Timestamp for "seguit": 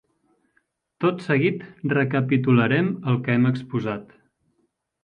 1.27-1.61